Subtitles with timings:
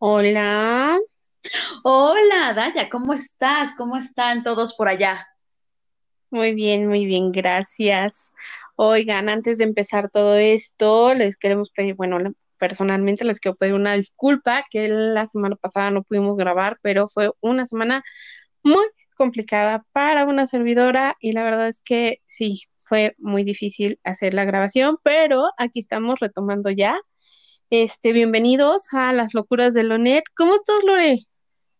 [0.00, 0.98] Hola,
[1.84, 3.74] Hola, Daya, ¿cómo estás?
[3.76, 5.26] ¿Cómo están todos por allá?
[6.30, 8.32] muy bien, muy bien, gracias.
[8.76, 12.18] Oigan, antes de empezar todo esto, les queremos pedir, bueno,
[12.58, 17.30] personalmente les quiero pedir una disculpa, que la semana pasada no pudimos grabar, pero fue
[17.40, 18.04] una semana
[18.64, 18.84] muy
[19.16, 24.44] complicada para una servidora y la verdad es que sí, fue muy difícil hacer la
[24.46, 26.98] grabación, pero aquí estamos retomando ya.
[27.72, 30.24] Este, bienvenidos a las locuras de Lonet.
[30.34, 31.20] ¿Cómo estás, Lore?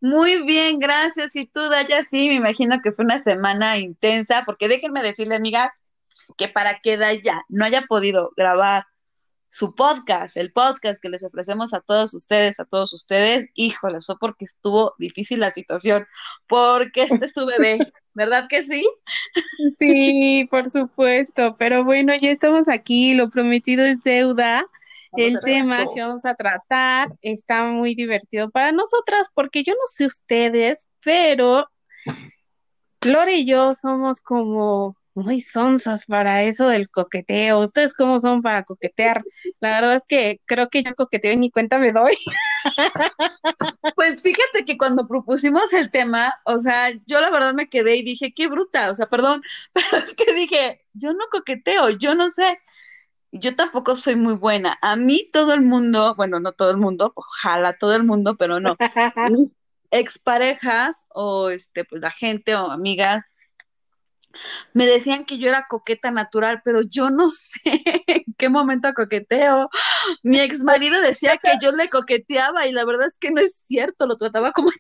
[0.01, 1.35] Muy bien, gracias.
[1.35, 5.73] Y tú, Daya, sí, me imagino que fue una semana intensa, porque déjenme decirle, amigas,
[6.39, 8.85] que para que Daya no haya podido grabar
[9.51, 14.17] su podcast, el podcast que les ofrecemos a todos ustedes, a todos ustedes, híjoles, fue
[14.17, 16.07] porque estuvo difícil la situación,
[16.47, 17.79] porque este es su bebé,
[18.15, 18.89] ¿verdad que sí?
[19.81, 24.65] Sí, por supuesto, pero bueno, ya estamos aquí, lo prometido es deuda.
[25.13, 30.07] El tema que vamos a tratar está muy divertido para nosotras porque yo no sé
[30.07, 31.69] ustedes, pero
[33.03, 37.61] Lore y yo somos como muy sonsas para eso del coqueteo.
[37.61, 39.23] ¿Ustedes cómo son para coquetear?
[39.61, 42.17] La verdad es que creo que yo coqueteo y ni cuenta me doy.
[43.97, 48.03] Pues fíjate que cuando propusimos el tema, o sea, yo la verdad me quedé y
[48.03, 52.29] dije, qué bruta, o sea, perdón, pero es que dije, yo no coqueteo, yo no
[52.29, 52.59] sé,
[53.33, 54.79] yo tampoco soy muy buena.
[54.83, 58.61] A mí todo el mundo, bueno, no todo el mundo, ojalá todo el mundo, pero
[58.61, 58.77] no,
[59.31, 59.55] mis
[59.91, 63.37] exparejas o este, pues la gente o amigas
[64.73, 69.69] me decían que yo era coqueta natural, pero yo no sé en qué momento coqueteo.
[70.23, 73.57] Mi ex marido decía que yo le coqueteaba y la verdad es que no es
[73.57, 74.71] cierto, lo trataba como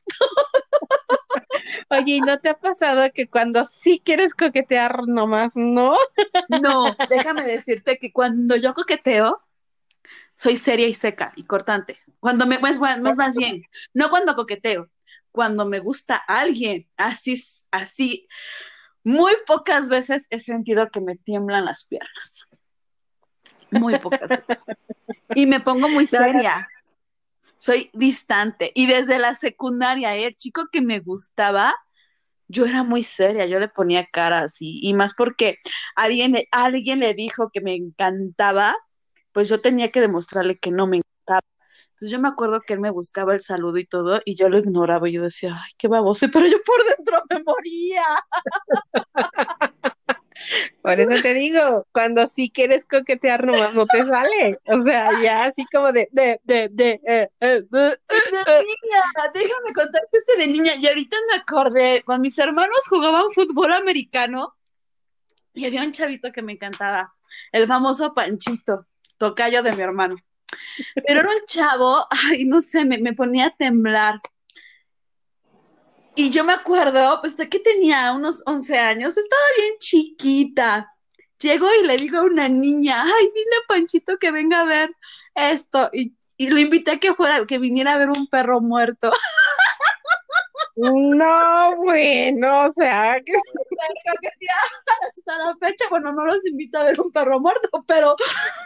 [1.88, 5.96] Oye, ¿y no te ha pasado que cuando sí quieres coquetear nomás no?
[6.48, 9.42] No, déjame decirte que cuando yo coqueteo,
[10.34, 12.00] soy seria y seca y cortante.
[12.18, 14.90] Cuando me, es más, más, más bien, no cuando coqueteo,
[15.32, 18.28] cuando me gusta alguien, así, así,
[19.04, 22.48] muy pocas veces he sentido que me tiemblan las piernas.
[23.70, 24.58] Muy pocas veces.
[25.34, 26.68] Y me pongo muy seria.
[27.60, 28.72] Soy distante.
[28.74, 30.28] Y desde la secundaria, ¿eh?
[30.28, 31.74] el chico que me gustaba,
[32.48, 35.58] yo era muy seria, yo le ponía caras y, y más porque
[35.94, 38.76] alguien, alguien le dijo que me encantaba,
[39.32, 41.42] pues yo tenía que demostrarle que no me encantaba.
[41.90, 44.58] Entonces yo me acuerdo que él me buscaba el saludo y todo y yo lo
[44.58, 48.04] ignoraba y yo decía, ay, qué baboso, pero yo por dentro me moría.
[50.82, 54.58] Por eso te digo, cuando sí quieres coquetear nomás no te sale.
[54.66, 57.96] O sea, ya así como de, de, de, de, eh, eh, de, de
[58.60, 59.02] niña,
[59.34, 60.74] déjame contarte este de niña.
[60.76, 64.56] Y ahorita me acordé, cuando mis hermanos jugaban fútbol americano,
[65.52, 67.12] y había un chavito que me encantaba,
[67.52, 68.86] el famoso Panchito,
[69.18, 70.16] tocayo de mi hermano.
[71.06, 74.20] Pero era un chavo, ay, no sé, me, me ponía a temblar.
[76.14, 80.92] Y yo me acuerdo, pues de que tenía unos 11 años, estaba bien chiquita.
[81.38, 84.90] Llego y le digo a una niña, ay, dile a Panchito que venga a ver
[85.34, 85.88] esto.
[85.92, 89.12] Y, y lo invité a que fuera, que viniera a ver un perro muerto.
[90.80, 93.32] No, bueno, o sea, que...
[95.08, 98.16] hasta la fecha, bueno, no los invito a ver un perro muerto, pero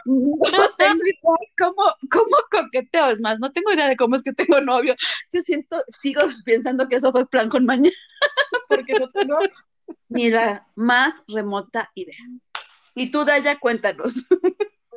[0.05, 4.31] no tengo idea cómo, cómo coqueteo, es más, no tengo idea de cómo es que
[4.31, 4.95] tengo novio.
[5.33, 7.95] Yo siento, sigo pensando que eso fue plan con mañana,
[8.69, 9.37] porque no tengo
[10.07, 12.15] ni la más remota idea.
[12.95, 14.25] Y tú, Daya, cuéntanos.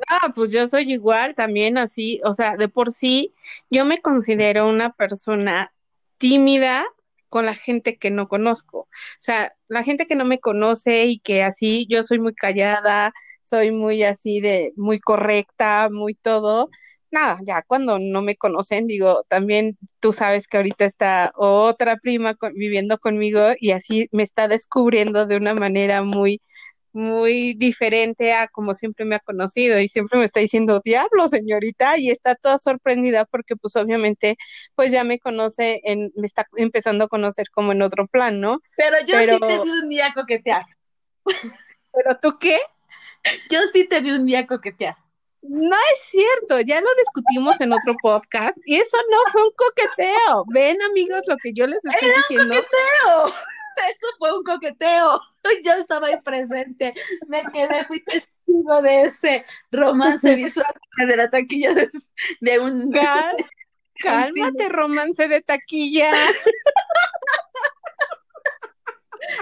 [0.07, 3.33] Ah, pues yo soy igual también así, o sea, de por sí
[3.69, 5.73] yo me considero una persona
[6.17, 6.85] tímida
[7.29, 8.79] con la gente que no conozco.
[8.81, 8.87] O
[9.19, 13.71] sea, la gente que no me conoce y que así yo soy muy callada, soy
[13.71, 16.69] muy así de muy correcta, muy todo.
[17.11, 22.35] Nada, ya cuando no me conocen, digo, también tú sabes que ahorita está otra prima
[22.35, 26.41] con, viviendo conmigo y así me está descubriendo de una manera muy
[26.93, 31.97] muy diferente a como siempre me ha conocido y siempre me está diciendo, diablo, señorita,
[31.97, 34.37] y está toda sorprendida porque pues obviamente
[34.75, 38.61] pues ya me conoce, en, me está empezando a conocer como en otro plan, ¿no?
[38.77, 39.33] Pero yo Pero...
[39.33, 40.65] sí te vi un día coquetear.
[41.93, 42.59] ¿Pero tú qué?
[43.49, 44.95] Yo sí te vi un día coquetear.
[45.41, 50.45] No es cierto, ya lo discutimos en otro podcast y eso no fue un coqueteo.
[50.47, 52.55] Ven, amigos, lo que yo les estoy Era diciendo.
[52.55, 53.39] Un coqueteo.
[53.93, 55.21] Eso fue un coqueteo.
[55.63, 56.93] Yo estaba ahí presente.
[57.27, 61.87] Me quedé, fui testigo de ese romance visual de la taquilla de,
[62.41, 62.91] de un.
[62.91, 63.35] Cal
[64.01, 66.11] cálmate, romance de taquilla.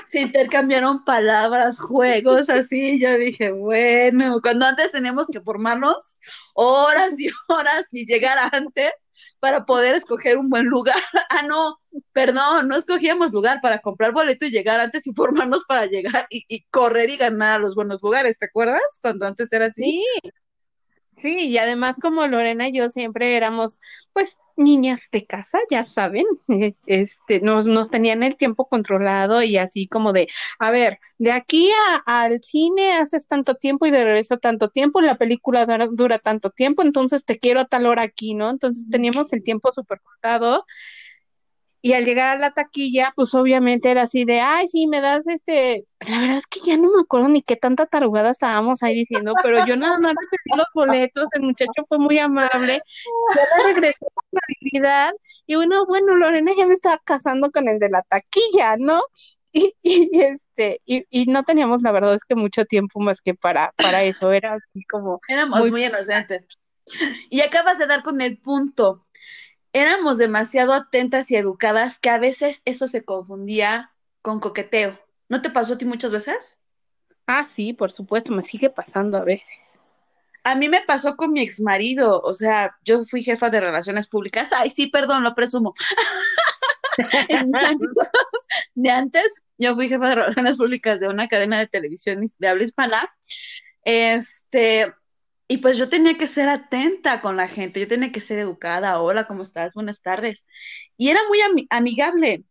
[0.08, 3.00] se intercambiaron palabras, juegos, así.
[3.00, 6.18] Yo dije, bueno, cuando antes teníamos que formarnos
[6.56, 8.94] horas y horas y llegar antes
[9.40, 10.96] para poder escoger un buen lugar.
[11.30, 11.80] Ah, no,
[12.14, 16.44] perdón, no escogíamos lugar para comprar boleto y llegar antes y formarnos para llegar y,
[16.48, 18.38] y correr y ganar a los buenos lugares.
[18.40, 18.82] ¿Te acuerdas?
[19.02, 19.84] Cuando antes era así.
[19.84, 20.06] Sí,
[21.18, 23.80] Sí, y además como Lorena y yo siempre éramos,
[24.14, 26.26] pues, niñas de casa, ya saben,
[26.86, 30.28] este, nos, nos tenían el tiempo controlado y así como de,
[30.60, 35.02] a ver, de aquí a, al cine haces tanto tiempo y de regreso tanto tiempo,
[35.02, 38.50] la película dura, dura tanto tiempo, entonces te quiero a tal hora aquí, ¿no?
[38.52, 40.66] Entonces teníamos el tiempo súper cortado
[41.82, 45.28] y al llegar a la taquilla, pues obviamente era así de, ay, sí, me das
[45.28, 48.96] este, la verdad es que ya no me acuerdo ni qué tanta tarugada estábamos ahí
[48.96, 52.82] diciendo, pero yo nada más le pedí los boletos, el muchacho fue muy amable,
[53.36, 55.12] yo le regresé la habilidad
[55.46, 59.02] y bueno, bueno, Lorena ya me estaba casando con el de la taquilla, ¿no?
[59.54, 63.34] Y, y este, y, y, no teníamos la verdad es que mucho tiempo más que
[63.34, 65.22] para, para eso, era así como...
[65.28, 66.46] Éramos muy, muy inocentes.
[67.30, 69.04] Y acabas de dar con el punto
[69.74, 73.92] éramos demasiado atentas y educadas que a veces eso se confundía
[74.22, 75.00] con coqueteo.
[75.30, 76.64] ¿No te pasó a ti muchas veces?
[77.26, 79.82] Ah, sí, por supuesto, me sigue pasando a veces.
[80.44, 84.08] A mí me pasó con mi ex marido, o sea, yo fui jefa de relaciones
[84.08, 84.54] públicas.
[84.54, 85.74] Ay, sí, perdón, lo presumo.
[87.28, 87.94] en años
[88.76, 92.64] de antes, yo fui jefa de relaciones públicas de una cadena de televisión de habla
[92.64, 93.14] hispana.
[93.84, 94.94] Este,
[95.48, 99.02] y pues yo tenía que ser atenta con la gente, yo tenía que ser educada,
[99.02, 99.74] hola, ¿cómo estás?
[99.74, 100.48] Buenas tardes.
[100.98, 102.44] Y era muy am amigable.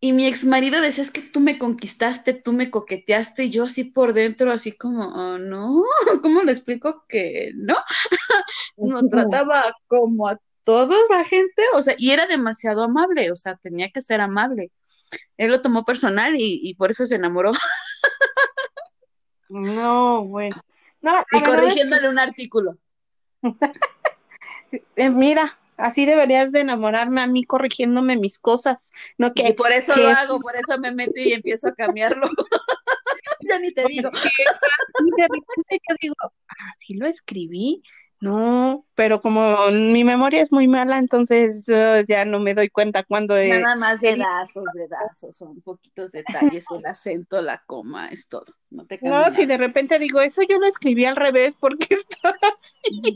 [0.00, 3.64] Y mi ex marido decía, es que tú me conquistaste, tú me coqueteaste, y yo
[3.64, 5.82] así por dentro, así como, oh, no,
[6.22, 7.76] ¿cómo le explico que no?
[8.76, 13.56] no trataba como a toda la gente, o sea, y era demasiado amable, o sea,
[13.56, 14.70] tenía que ser amable.
[15.36, 17.52] Él lo tomó personal y, y por eso se enamoró.
[19.48, 20.56] no, bueno.
[21.04, 22.08] No, y corrigiéndole es que...
[22.08, 22.78] un artículo.
[24.96, 29.70] eh, mira, así deberías de enamorarme a mí corrigiéndome mis cosas, no que y por
[29.70, 30.00] eso que...
[30.00, 32.26] lo hago, por eso me meto y empiezo a cambiarlo.
[33.42, 34.10] ya ni te digo.
[34.10, 37.82] y de repente yo digo, ah, sí lo escribí,
[38.24, 43.02] no, pero como mi memoria es muy mala, entonces yo ya no me doy cuenta
[43.02, 43.36] cuando...
[43.36, 48.46] Nada más dedazos, dedazos, son poquitos detalles, el acento, la coma, es todo.
[48.70, 52.34] No, te no si de repente digo, eso yo lo escribí al revés, porque está
[52.54, 53.14] así?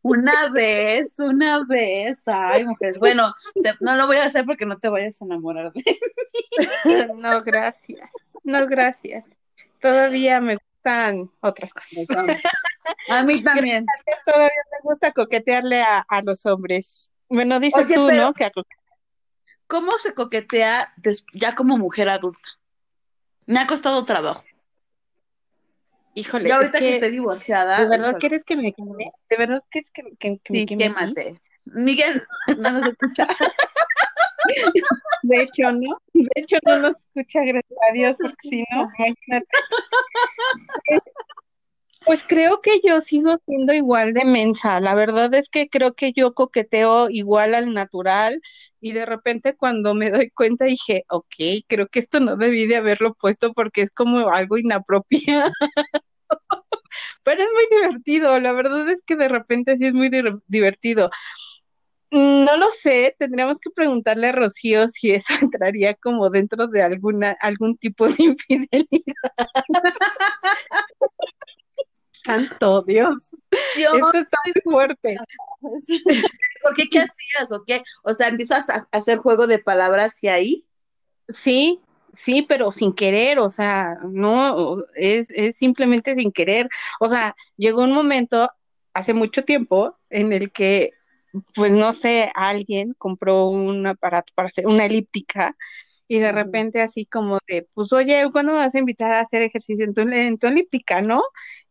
[0.00, 4.78] una vez, una vez, ay, mujeres, bueno, te, no lo voy a hacer porque no
[4.78, 5.98] te vayas a enamorar de mí.
[7.16, 8.10] no, gracias,
[8.42, 9.36] no, gracias.
[9.82, 12.06] Todavía me gustan otras cosas.
[13.08, 13.86] A mí también.
[14.24, 17.12] Todavía me gusta coquetearle a, a los hombres.
[17.28, 18.32] Bueno, dices Oye, tú, ¿no?
[18.34, 18.50] Que
[19.66, 20.94] ¿Cómo se coquetea
[21.32, 22.48] ya como mujer adulta?
[23.46, 24.44] Me ha costado trabajo.
[26.14, 26.48] Híjole.
[26.48, 27.80] Ya ahorita es que, que, estoy divorciada.
[27.80, 28.20] ¿De verdad híjole.
[28.20, 29.12] quieres que me queme?
[29.28, 30.78] ¿De verdad quieres que, que, que sí, me queme?
[30.78, 31.40] quémate.
[31.64, 32.22] Miguel,
[32.58, 33.26] no nos escucha.
[35.22, 35.98] De hecho, ¿no?
[36.12, 39.46] De hecho, no nos escucha, gracias a Dios, porque si no, imagínate.
[42.04, 44.78] Pues creo que yo sigo siendo igual de mensa.
[44.80, 48.40] La verdad es que creo que yo coqueteo igual al natural
[48.80, 51.34] y de repente cuando me doy cuenta dije, ok,
[51.66, 55.50] creo que esto no debí de haberlo puesto porque es como algo inapropiado.
[57.22, 60.10] Pero es muy divertido, la verdad es que de repente sí es muy
[60.46, 61.10] divertido.
[62.10, 67.36] No lo sé, tendríamos que preguntarle a Rocío si eso entraría como dentro de alguna
[67.40, 69.48] algún tipo de infidelidad.
[72.24, 73.36] Santo Dios.
[73.76, 73.94] Dios.
[73.94, 75.16] Esto está muy fuerte.
[75.60, 77.82] ¿Por qué qué hacías o qué?
[78.02, 80.64] O sea, empiezas a hacer juego de palabras y ahí.
[81.28, 81.80] Sí,
[82.12, 86.68] sí, pero sin querer, o sea, no, es, es simplemente sin querer.
[87.00, 88.50] O sea, llegó un momento
[88.94, 90.92] hace mucho tiempo en el que,
[91.54, 95.56] pues no sé, alguien compró un aparato para hacer una elíptica
[96.06, 99.42] y de repente así como de, pues oye, ¿cuándo me vas a invitar a hacer
[99.42, 101.22] ejercicio en tu, en tu elíptica, no?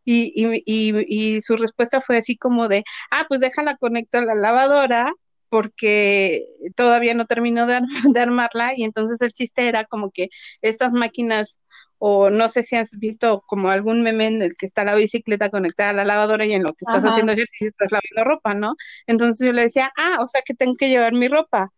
[0.06, 4.22] Y, y, y, y, su respuesta fue así como de, ah, pues déjala conecto a
[4.26, 5.14] la lavadora
[5.50, 6.46] porque
[6.76, 7.80] todavía no terminó de,
[8.14, 10.30] de, armarla y entonces el chiste era como que
[10.62, 11.60] estas máquinas
[12.06, 15.50] o no sé si has visto como algún meme en el que está la bicicleta
[15.50, 17.12] conectada a la lavadora y en lo que estás Ajá.
[17.12, 18.76] haciendo ejercicio estás lavando ropa, ¿no?
[19.08, 21.72] Entonces yo le decía, ah, o sea que tengo que llevar mi ropa.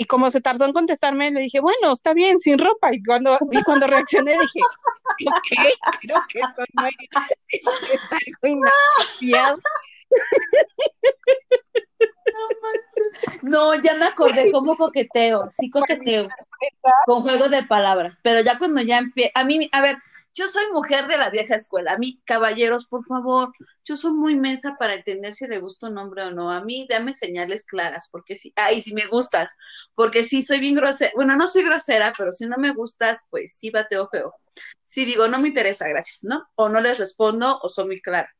[0.00, 2.94] Y como se tardó en contestarme, le dije, bueno, está bien, sin ropa.
[2.94, 4.60] Y cuando, y cuando reaccioné dije,
[5.26, 6.94] ok, creo que eso no es,
[7.48, 9.58] es algo inapropiado.
[13.42, 16.28] No, ya me acordé cómo coqueteo, sí coqueteo.
[17.06, 19.98] Con juego de palabras, pero ya cuando ya empieza, a mí, a ver,
[20.34, 23.50] yo soy mujer de la vieja escuela, a mí, caballeros, por favor,
[23.84, 26.86] yo soy muy mensa para entender si le gusta un hombre o no, a mí
[26.88, 29.56] dame señales claras, porque si, ay, si me gustas,
[29.94, 33.56] porque si soy bien grosera, bueno, no soy grosera, pero si no me gustas, pues
[33.58, 34.34] sí bateo feo.
[34.84, 36.46] Si digo, no me interesa, gracias, ¿no?
[36.54, 38.32] O no les respondo o soy muy clara.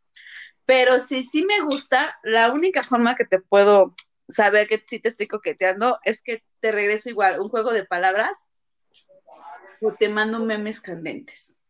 [0.66, 3.94] Pero si sí me gusta, la única forma que te puedo
[4.28, 8.52] saber que sí te estoy coqueteando es que te regreso igual un juego de palabras
[9.80, 11.62] o te mando memes candentes.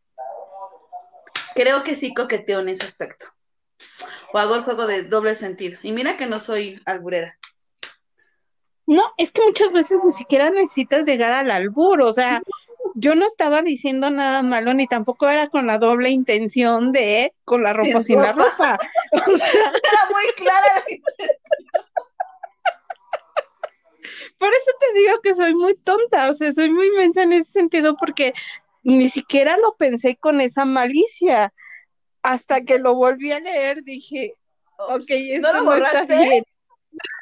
[1.55, 3.27] Creo que sí coqueteo en ese aspecto.
[4.33, 5.79] O hago el juego de doble sentido.
[5.83, 7.37] Y mira que no soy alburera.
[8.85, 12.41] No, es que muchas veces ni siquiera necesitas llegar al albur, o sea,
[12.95, 17.61] yo no estaba diciendo nada malo, ni tampoco era con la doble intención de con
[17.61, 18.79] la ropa sin la ropa.
[19.11, 21.88] O sea, era muy clara la intención.
[24.37, 27.51] Por eso te digo que soy muy tonta, o sea, soy muy inmensa en ese
[27.51, 28.33] sentido porque
[28.83, 31.53] ni siquiera lo pensé con esa malicia.
[32.21, 34.33] Hasta que lo volví a leer dije,
[34.77, 35.09] ok,
[35.41, 36.43] ¿No lo borraste?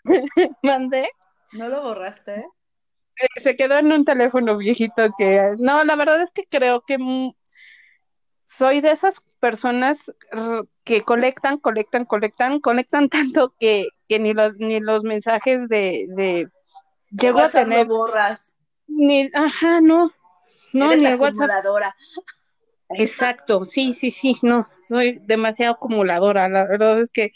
[0.63, 1.09] ¿Mandé?
[1.51, 2.47] ¿No lo borraste?
[3.19, 6.97] Eh, se quedó en un teléfono viejito que, no, la verdad es que creo que
[8.43, 10.11] soy de esas personas
[10.83, 16.49] que colectan, colectan, colectan, colectan tanto que, que ni los, ni los mensajes de, de
[17.11, 18.59] llego a tener, lo borras.
[18.87, 20.11] ni, ajá, no,
[20.73, 21.49] no, Eres ni el WhatsApp.
[21.49, 21.95] acumuladora.
[22.89, 26.47] Exacto, sí, sí, sí, no, soy demasiado acumuladora.
[26.49, 27.31] La verdad es que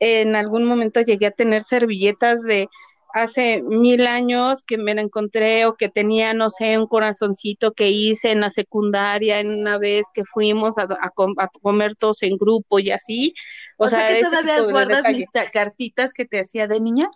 [0.00, 2.68] en algún momento llegué a tener servilletas de
[3.12, 7.90] hace mil años que me la encontré o que tenía, no sé, un corazoncito que
[7.90, 12.22] hice en la secundaria en una vez que fuimos a, a com- a comer todos
[12.24, 13.34] en grupo y así.
[13.76, 17.08] O, sea, que ese todavía guardas mis ta- cartitas que te hacía de niña.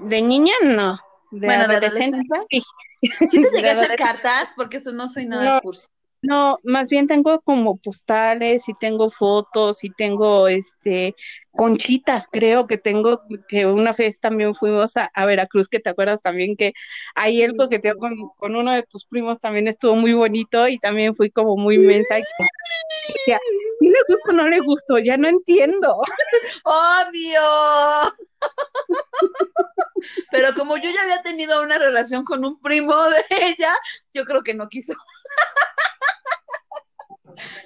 [0.00, 0.98] De niña, no.
[1.30, 2.40] De Bueno, de adolescente, adolescente.
[2.50, 2.62] sí.
[3.26, 5.54] Sí te llegué a hacer cartas, porque eso no soy nada No.
[5.54, 5.86] de cursi.
[6.20, 11.14] No, más bien tengo como postales y tengo fotos y tengo este
[11.52, 16.20] conchitas, creo que tengo que una vez también fuimos a, a Veracruz, que te acuerdas
[16.20, 16.72] también que
[17.14, 21.14] ahí el coqueteo con, con uno de tus primos también estuvo muy bonito y también
[21.14, 22.24] fui como muy inmensa y
[23.78, 24.98] como ¿sí le gusto o no le gusto?
[24.98, 25.96] Ya no entiendo.
[26.64, 27.40] ¡Obvio!
[30.30, 33.74] Pero como yo ya había tenido una relación con un primo de ella,
[34.14, 34.94] yo creo que no quiso.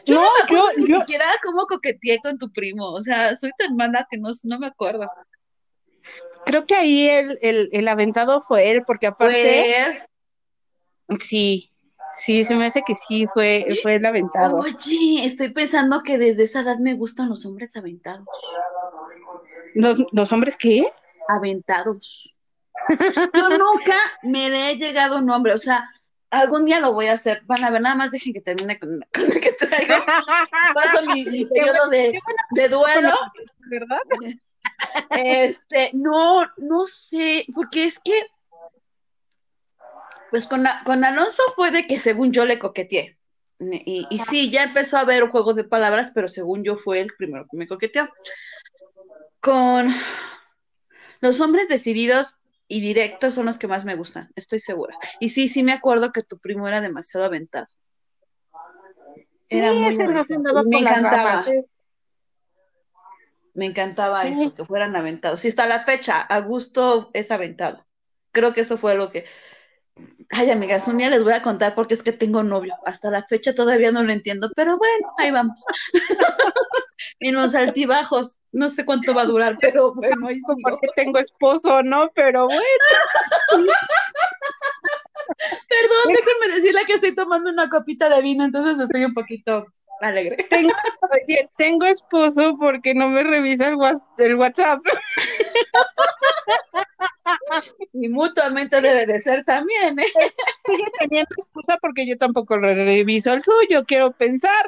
[0.05, 2.93] Yo No, no, yo, ni yo, siquiera cómo coqueteé con tu primo.
[2.93, 5.11] O sea, soy tan mala que no, no me acuerdo.
[6.45, 10.07] creo que ahí el, el, el aventado fue él, porque aparte,
[11.09, 11.19] Fue.
[11.21, 11.72] sí,
[12.15, 14.59] sí, se me hace que sí fue, fue el aventado.
[14.59, 18.27] Oye, estoy pensando que desde esa edad me gustan los hombres aventados.
[19.75, 20.85] ¿Los, los hombres qué?
[21.29, 22.39] Aventados.
[23.35, 25.89] Yo nunca me le he llegado un hombre, o sea,
[26.31, 27.43] algún día lo voy a hacer.
[27.47, 29.95] Van a ver, nada más dejen que termine con, con el que traigo.
[30.75, 32.19] Paso mi, mi periodo de,
[32.51, 33.15] de duelo.
[33.69, 33.99] ¿Verdad?
[35.11, 38.27] Este, no, no sé, porque es que,
[40.33, 43.15] pues con, con Alonso fue de que según yo le coqueteé.
[43.61, 47.01] Y, y sí, ya empezó a haber un juego de palabras, pero según yo fue
[47.01, 48.09] el primero que me coqueteó.
[49.41, 49.89] Con
[51.21, 54.97] los hombres decididos y directos son los que más me gustan, estoy segura.
[55.21, 57.67] Y sí, sí me acuerdo que tu primo era demasiado aventado.
[59.51, 60.63] Sí, Era muy ese no se andaba.
[60.65, 61.31] Me encantaba.
[61.33, 61.49] ramas.
[61.49, 61.67] ¿eh?
[63.55, 64.33] Me encantaba Sí.
[64.33, 65.41] eso, que fueran aventados.
[65.41, 67.85] Sí, hasta la fecha, a gusto es aventado.
[68.33, 69.27] Creo que eso fue lo que.
[70.31, 72.75] Ay, amigas, un día les voy a contar porque es que tengo novio.
[72.87, 75.63] Hasta la fecha todavía no lo entiendo, pero bueno, ahí vamos.
[77.21, 80.57] en los altibajos, no sé cuánto va a durar, pero bueno, ahí sigo.
[80.63, 82.11] Porque tengo esposo, ¿no?
[82.15, 82.61] Pero bueno,
[85.69, 89.67] Perdón, déjenme decirle que estoy tomando una copita de vino, entonces estoy un poquito
[90.01, 90.37] alegre.
[90.51, 90.73] tengo,
[91.13, 93.77] oye, tengo esposo porque no me revisa el,
[94.19, 94.81] el WhatsApp.
[97.93, 100.07] Y mutuamente debe de ser también, ¿eh?
[100.67, 104.67] Sigue teniendo esposa porque yo tampoco reviso el suyo, quiero pensar.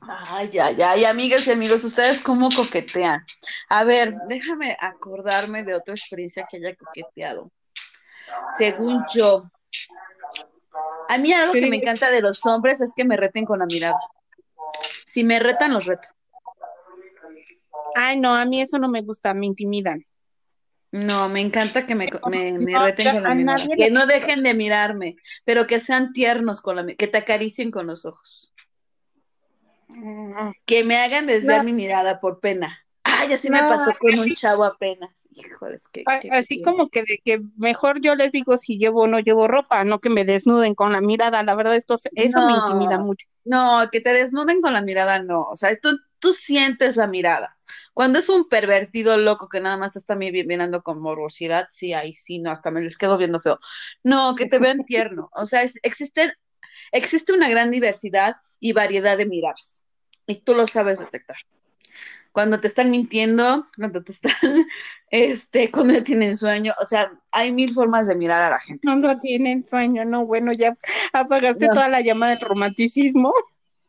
[0.00, 3.24] Ay, ay, ay, amigas y amigos, ¿ustedes cómo coquetean?
[3.68, 7.50] A ver, déjame acordarme de otra experiencia que haya coqueteado.
[8.56, 9.42] Según yo,
[11.08, 13.66] a mí algo que me encanta de los hombres es que me reten con la
[13.66, 13.98] mirada.
[15.04, 16.08] Si me retan, los reto.
[17.94, 20.04] Ay, no, a mí eso no me gusta, me intimidan.
[20.92, 23.64] No, me encanta que me, me, me No, reten yo con la mirada.
[23.76, 27.86] Que no dejen de mirarme, pero que sean tiernos con la que te acaricien con
[27.86, 28.52] los ojos.
[30.66, 31.64] Que me hagan desviar No.
[31.64, 32.84] mi mirada por pena.
[33.02, 35.28] Ay, así me pasó con un chavo apenas.
[35.32, 36.04] Híjoles, que.
[36.30, 39.84] Así como que de que mejor yo les digo si llevo o no llevo ropa,
[39.84, 41.42] no que me desnuden con la mirada.
[41.42, 43.26] La verdad, esto, eso me intimida mucho.
[43.44, 45.42] No, que te desnuden con la mirada, no.
[45.42, 47.56] O sea, tú, tú sientes la mirada.
[47.92, 52.12] Cuando es un pervertido loco que nada más te está mirando con morbosidad, sí, ahí
[52.12, 53.58] sí, no, hasta me les quedo viendo feo.
[54.02, 55.28] No, que te vean tierno.
[55.32, 56.32] O sea, existe,
[56.92, 59.86] existe una gran diversidad y variedad de miradas.
[60.26, 61.36] Y tú lo sabes detectar
[62.32, 64.32] cuando te están mintiendo, cuando te están,
[65.10, 68.86] este, cuando tienen sueño, o sea, hay mil formas de mirar a la gente.
[68.86, 70.76] Cuando tienen sueño, no, bueno, ya
[71.12, 73.32] apagaste toda la llama del romanticismo.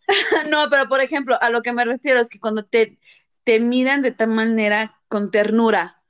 [0.50, 2.98] no, pero por ejemplo, a lo que me refiero es que cuando te,
[3.44, 6.02] te miran de tal manera con ternura,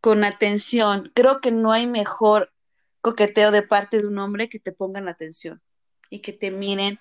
[0.00, 2.52] con atención, creo que no hay mejor
[3.00, 5.62] coqueteo de parte de un hombre que te pongan atención
[6.10, 6.98] y que te miren,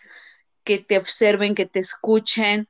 [0.63, 2.67] que te observen, que te escuchen,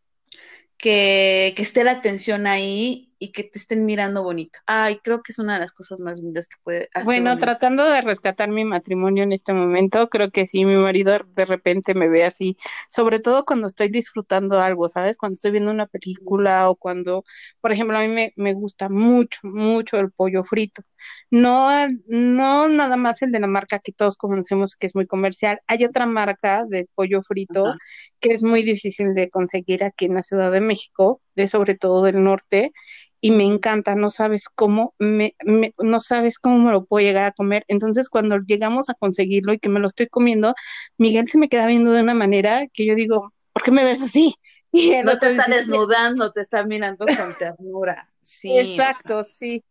[0.78, 4.60] que, que esté la atención ahí y que te estén mirando bonito.
[4.66, 7.06] Ay, creo que es una de las cosas más lindas que puede hacer.
[7.06, 11.46] Bueno, tratando de rescatar mi matrimonio en este momento, creo que sí, mi marido de
[11.46, 12.58] repente me ve así,
[12.90, 15.18] sobre todo cuando estoy disfrutando algo, ¿sabes?
[15.18, 17.24] Cuando estoy viendo una película o cuando,
[17.62, 20.84] por ejemplo, a mí me, me gusta mucho, mucho el pollo frito.
[21.30, 21.70] No,
[22.08, 25.60] no nada más el de la marca que todos conocemos que es muy comercial.
[25.68, 27.76] Hay otra marca de pollo frito
[28.20, 32.04] que es muy difícil de conseguir aquí en la Ciudad de México, de sobre todo
[32.04, 32.72] del norte,
[33.20, 35.36] y me encanta, no sabes cómo me,
[35.78, 37.66] no sabes cómo me lo puedo llegar a comer.
[37.68, 40.54] Entonces, cuando llegamos a conseguirlo y que me lo estoy comiendo,
[40.98, 44.02] Miguel se me queda viendo de una manera que yo digo, ¿por qué me ves
[44.02, 44.36] así?
[44.70, 48.12] Y no te está desnudando, te está mirando con ternura.
[48.22, 48.52] Sí.
[48.60, 49.64] Exacto, sí.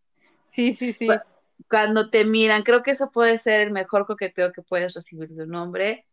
[0.49, 1.07] Sí, sí, sí.
[1.69, 5.45] Cuando te miran, creo que eso puede ser el mejor coqueteo que puedes recibir de
[5.45, 6.07] un hombre.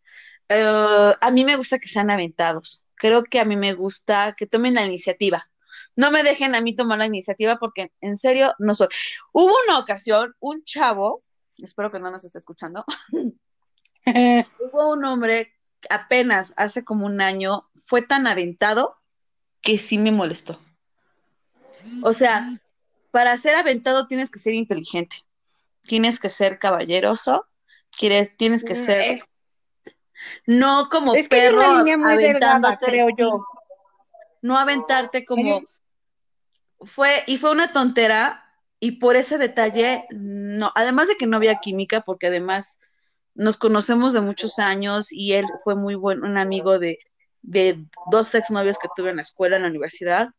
[0.49, 2.85] Eh, a mí me gusta que sean aventados.
[2.95, 5.47] Creo que a mí me gusta que tomen la iniciativa
[5.95, 8.87] no me dejen a mí tomar la iniciativa porque en serio no soy.
[9.31, 11.23] Hubo una ocasión, un chavo,
[11.57, 12.85] espero que no nos esté escuchando,
[14.59, 15.53] hubo un hombre
[15.89, 18.97] apenas hace como un año, fue tan aventado
[19.61, 20.59] que sí me molestó.
[22.01, 22.49] O sea,
[23.11, 25.17] para ser aventado tienes que ser inteligente,
[25.83, 27.45] tienes que ser caballeroso,
[27.97, 29.19] quieres, tienes que mm, ser...
[30.45, 33.45] No como es perro aventándote, creo yo.
[34.41, 35.63] No aventarte como
[36.85, 38.43] fue, y fue una tontera,
[38.79, 42.79] y por ese detalle, no, además de que no había química, porque además
[43.35, 46.99] nos conocemos de muchos años y él fue muy buen, un amigo de,
[47.41, 50.29] de dos exnovios que tuve en la escuela, en la universidad,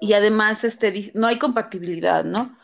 [0.00, 2.58] y además, este, no hay compatibilidad, ¿no?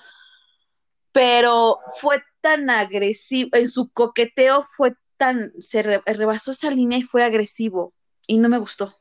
[1.13, 7.25] Pero fue tan agresivo, en su coqueteo fue tan, se rebasó esa línea y fue
[7.25, 7.95] agresivo,
[8.27, 8.99] y no me gustó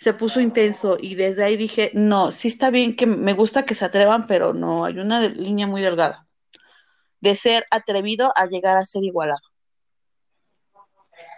[0.00, 3.74] se puso intenso y desde ahí dije, no, sí está bien que me gusta que
[3.74, 6.26] se atrevan, pero no, hay una línea muy delgada
[7.20, 9.42] de ser atrevido a llegar a ser igualado.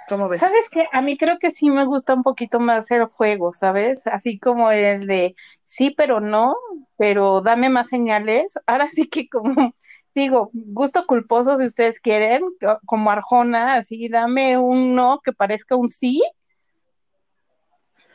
[0.08, 0.38] ¿Cómo ves?
[0.38, 4.06] Sabes que a mí creo que sí me gusta un poquito más el juego, ¿sabes?
[4.06, 6.54] Así como el de sí, pero no,
[6.96, 8.54] pero dame más señales.
[8.66, 9.74] Ahora sí que como
[10.14, 12.42] digo, gusto culposo si ustedes quieren,
[12.86, 16.22] como Arjona, así dame un no que parezca un sí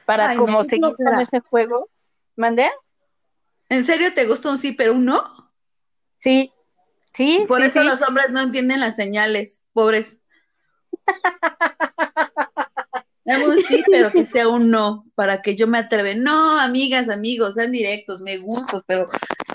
[0.07, 1.89] para como seguir con ese juego.
[2.37, 2.71] ¿Mandé?
[3.67, 5.51] ¿En serio te gusta un sí, pero un no?
[6.17, 6.53] Sí,
[7.13, 7.43] sí.
[7.45, 10.23] Por eso los hombres no entienden las señales, pobres.
[13.25, 16.15] Dame un sí, pero que sea un no, para que yo me atreve.
[16.15, 19.05] No, amigas, amigos, sean directos, me gustas, pero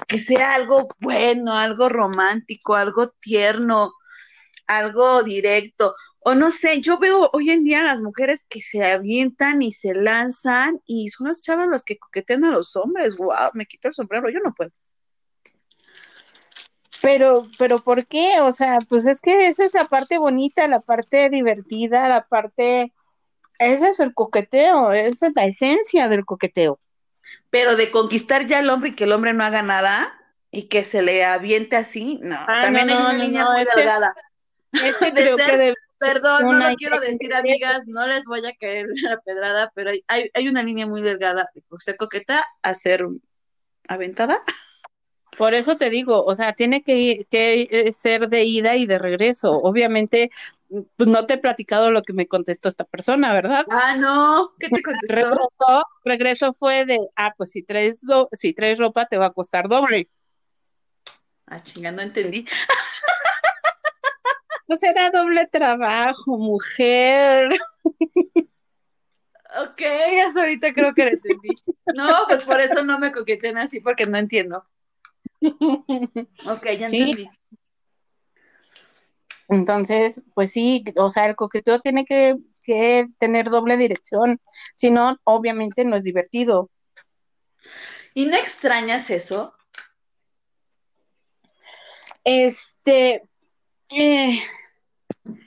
[0.06, 3.94] que sea algo bueno, algo romántico, algo tierno,
[4.66, 8.84] algo directo o no sé, yo veo hoy en día a las mujeres que se
[8.84, 13.16] avientan y se lanzan y son las chavas las que coquetean a los hombres.
[13.16, 14.70] Wow, me quito el sombrero, yo no puedo.
[17.00, 18.40] Pero, pero ¿por qué?
[18.40, 22.92] O sea, pues es que esa es la parte bonita, la parte divertida, la parte,
[23.58, 26.78] ese es el coqueteo, esa es la esencia del coqueteo.
[27.50, 30.16] Pero de conquistar ya al hombre y que el hombre no haga nada
[30.52, 32.36] y que se le aviente así, no.
[32.46, 34.14] Ah, También hay una línea muy delgada.
[34.72, 38.86] es que creo que Perdón, no lo quiero decir, amigas, no les voy a caer
[39.02, 43.06] la pedrada, pero hay, hay una línea muy delgada de ser coqueta a ser
[43.86, 44.42] aventada.
[45.38, 48.98] Por eso te digo, o sea, tiene que, que, eh, ser de ida y de
[48.98, 49.52] regreso.
[49.52, 50.30] Obviamente,
[50.68, 53.64] pues no te he platicado lo que me contestó esta persona, ¿verdad?
[53.70, 55.14] Ah, no, ¿qué te contestó?
[55.14, 58.00] Regreso, regreso fue de, ah, pues si traes,
[58.32, 60.10] si traes ropa te va a costar doble.
[61.46, 62.44] Ah, chinga, no entendí.
[64.72, 67.50] Pues era doble trabajo, mujer.
[69.60, 69.82] Ok,
[70.26, 71.50] hasta ahorita creo que lo entendí.
[71.94, 74.64] No, pues por eso no me coquetean así, porque no entiendo.
[75.42, 77.28] Ok, ya entendí.
[79.48, 84.40] Entonces, pues sí, o sea, el coqueteo tiene que, que tener doble dirección,
[84.74, 86.70] si no, obviamente no es divertido.
[88.14, 89.54] ¿Y no extrañas eso?
[92.24, 93.28] Este,
[93.90, 94.42] eh,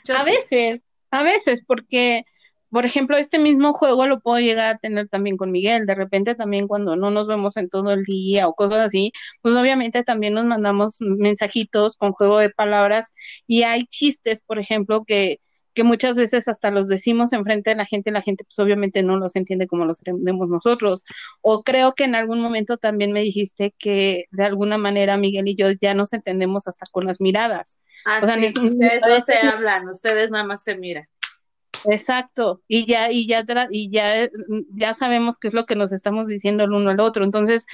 [0.06, 0.32] Yo a sí.
[0.32, 2.24] veces, a veces, porque,
[2.70, 5.86] por ejemplo, este mismo juego lo puedo llegar a tener también con Miguel.
[5.86, 9.12] De repente también cuando no nos vemos en todo el día o cosas así,
[9.42, 13.14] pues obviamente también nos mandamos mensajitos con juego de palabras
[13.48, 15.40] y hay chistes, por ejemplo, que,
[15.76, 19.18] que muchas veces hasta los decimos enfrente de la gente, la gente pues obviamente no
[19.18, 21.06] los entiende como los entendemos nosotros.
[21.42, 25.56] O creo que en algún momento también me dijiste que de alguna manera Miguel y
[25.56, 27.80] yo ya nos entendemos hasta con las miradas.
[28.06, 31.08] Ah, O sea, ni- ustedes no se hablan, ustedes nada más se miran.
[31.88, 34.28] Exacto, y ya, y ya, y ya,
[34.74, 37.24] ya sabemos qué es lo que nos estamos diciendo el uno al otro.
[37.24, 37.66] Entonces,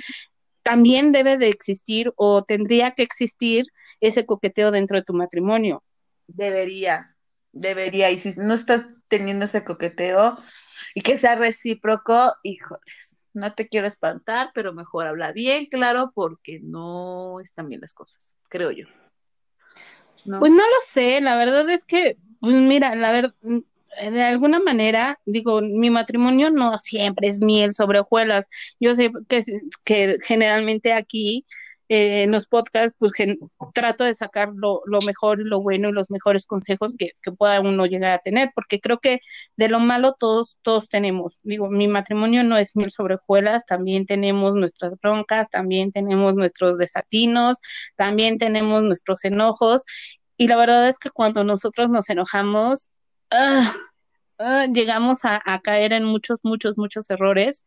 [0.64, 3.66] también debe de existir o tendría que existir
[4.02, 5.84] ese coqueteo dentro de tu matrimonio.
[6.28, 7.11] Debería,
[7.52, 8.12] debería.
[8.12, 10.38] Y si no estás teniendo ese coqueteo
[10.96, 16.60] y que sea recíproco, híjoles, no te quiero espantar, pero mejor habla bien, claro, porque
[16.62, 18.86] no están bien las cosas, creo yo.
[20.26, 20.40] ¿No?
[20.40, 23.34] Pues no lo sé, la verdad es que, pues mira, la verdad,
[24.02, 28.48] de alguna manera, digo, mi matrimonio no siempre es miel sobre hojuelas.
[28.80, 29.44] Yo sé que,
[29.84, 31.46] que generalmente aquí
[31.92, 33.38] eh, en los podcasts, pues gen-
[33.74, 37.86] trato de sacar lo, mejor y lo bueno y los mejores consejos que, pueda uno
[37.86, 39.20] llegar a tener, porque creo que
[39.58, 41.40] de lo malo todos, todos tenemos.
[41.44, 46.78] Digo, mi matrimonio no es miel sobre hojuelas, también tenemos nuestras broncas, también tenemos nuestros
[46.78, 47.58] desatinos,
[47.98, 49.84] también tenemos nuestros enojos.
[50.38, 52.90] Y la verdad es que cuando nosotros nos enojamos,
[53.32, 53.74] ah,
[54.40, 57.66] ah, llegamos a caer en muchos, muchos, muchos errores,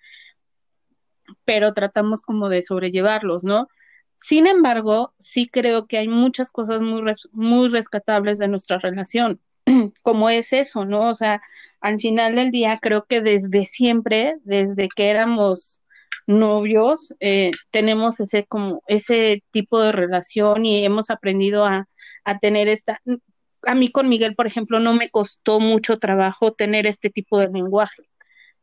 [1.44, 3.68] pero tratamos como de sobrellevarlos, ¿no?
[4.16, 9.40] Sin embargo, sí creo que hay muchas cosas muy, muy rescatables de nuestra relación,
[10.03, 11.11] como es eso, ¿no?
[11.11, 11.42] O sea,
[11.81, 15.81] al final del día creo que desde siempre, desde que éramos
[16.27, 21.87] novios, eh, tenemos ese como ese tipo de relación y hemos aprendido a,
[22.24, 23.00] a tener esta.
[23.62, 27.48] A mí con Miguel, por ejemplo, no me costó mucho trabajo tener este tipo de
[27.48, 28.03] lenguaje,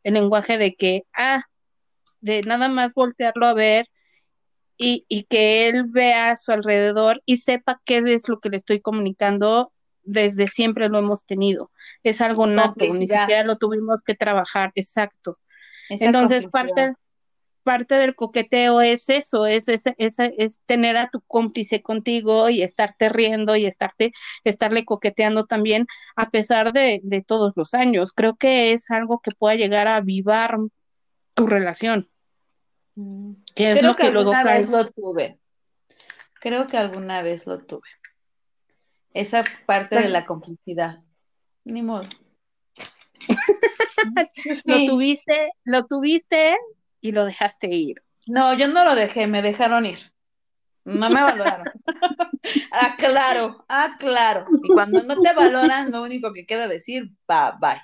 [0.04, 1.44] el lenguaje de que, ah,
[2.22, 3.88] de nada más voltearlo a ver
[4.82, 8.58] y, y que él vea a su alrededor y sepa qué es lo que le
[8.58, 11.72] estoy comunicando, desde siempre lo hemos tenido.
[12.02, 15.38] Es algo nato, ni siquiera lo tuvimos que trabajar, exacto.
[15.88, 16.96] Esa Entonces, parte,
[17.62, 22.64] parte del coqueteo es eso, es, es, es, es tener a tu cómplice contigo y
[22.64, 24.14] estarte riendo y estarte,
[24.44, 28.14] estarle coqueteando también a pesar de, de todos los años.
[28.14, 30.58] Creo que es algo que pueda llegar a avivar
[31.36, 32.11] tu relación.
[32.96, 33.34] Mm.
[33.56, 35.40] Que es Creo lo que que luego vez lo tuve.
[36.40, 37.88] Creo que alguna vez lo tuve.
[39.14, 41.00] Esa parte de la complicidad.
[41.64, 42.04] Ni modo.
[44.66, 44.88] Lo Sí.
[44.88, 46.58] tuviste, lo tuviste
[47.02, 48.02] y lo dejaste ir.
[48.26, 50.12] No, yo no lo dejé, me dejaron ir.
[50.84, 51.68] No me valoraron.
[52.72, 54.48] ah, claro, ah, claro.
[54.64, 57.82] Y cuando no te valoran, lo único que queda decir, bye, bye.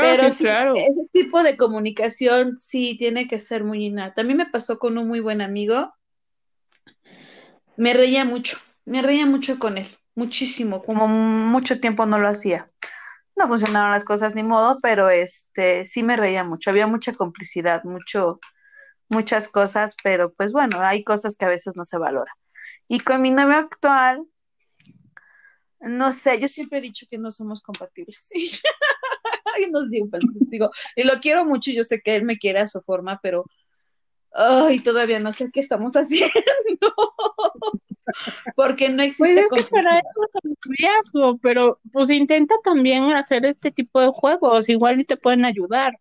[0.00, 0.74] Pero Ah, sí, claro.
[0.76, 4.22] ese tipo de comunicación sí tiene que ser muy innata.
[4.22, 5.92] A mí me pasó con un muy buen amigo.
[7.76, 12.70] Me reía mucho, me reía mucho con él, muchísimo, como mucho tiempo no lo hacía.
[13.36, 17.84] No funcionaron las cosas ni modo, pero este sí me reía mucho, había mucha complicidad,
[17.84, 18.40] mucho,
[19.08, 22.34] muchas cosas, pero pues bueno, hay cosas que a veces no se valoran.
[22.88, 24.26] Y con mi novio actual,
[25.80, 28.30] no sé, yo siempre he dicho que no somos compatibles.
[29.66, 32.38] Y no digo, pues, digo, y lo quiero mucho y yo sé que él me
[32.38, 33.44] quiere a su forma, pero
[34.32, 36.32] ay, todavía no sé qué estamos haciendo.
[38.56, 43.04] Porque no Pues existe es que para eso es un riesgo, pero pues intenta también
[43.12, 45.98] hacer este tipo de juegos, igual y te pueden ayudar.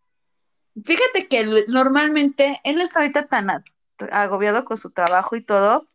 [0.84, 3.50] Fíjate que normalmente él está ahorita tan
[4.12, 5.88] agobiado con su trabajo y todo,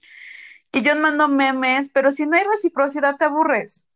[0.70, 3.86] que yo mando memes, pero si no hay reciprocidad te aburres.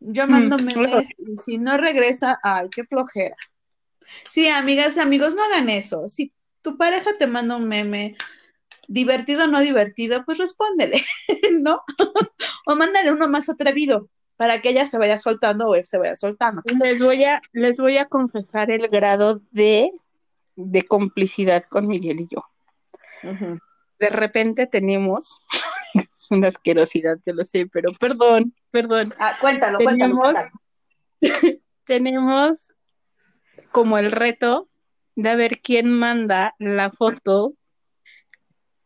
[0.00, 0.86] Yo mando Mm, claro.
[0.86, 3.36] memes y si no regresa, ay, qué flojera.
[4.28, 6.08] Sí, amigas y amigos, no hagan eso.
[6.08, 6.32] Si
[6.62, 8.16] tu pareja te manda un meme,
[8.88, 11.02] divertido o no divertido, pues respóndele,
[11.60, 11.82] ¿no?
[12.66, 16.14] O mándale uno más atrevido para que ella se vaya soltando o él se vaya
[16.14, 16.62] soltando.
[16.78, 19.92] Les voy a, les voy a confesar el grado de,
[20.56, 22.44] de complicidad con Miguel y yo.
[24.00, 25.40] De repente tenemos,
[25.94, 29.04] es una asquerosidad, yo lo sé, pero perdón, perdón.
[29.18, 30.50] Ah, cuéntalo, cuéntalo, Tenemos- cuéntalo.
[31.84, 32.72] tenemos
[33.72, 34.68] como el reto
[35.16, 37.52] de ver quién manda la foto